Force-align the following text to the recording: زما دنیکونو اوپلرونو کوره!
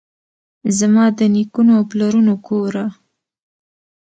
زما 0.77 1.03
دنیکونو 1.17 1.73
اوپلرونو 1.79 2.33
کوره! 2.47 2.85